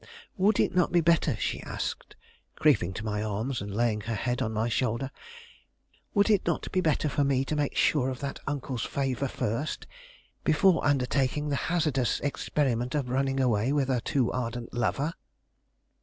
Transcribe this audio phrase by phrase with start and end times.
[0.35, 2.15] "Would it not be better," she asked,
[2.55, 5.11] creeping to my arms, and laying her head on my shoulder,
[6.15, 9.85] "would it not be better for me to make sure of that uncle's favor first,
[10.43, 15.13] before undertaking the hazardous experiment of running away with a too ardent lover?"